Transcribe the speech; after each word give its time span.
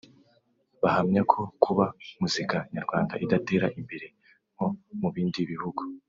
bahamya 0.81 1.21
ko 1.31 1.39
kuba 1.63 1.85
muzika 2.19 2.57
nyarwanda 2.75 3.13
idatera 3.23 3.67
imbere 3.79 4.07
nko 4.53 4.67
mu 4.99 5.09
bindi 5.15 5.41
bihugu 5.51 5.81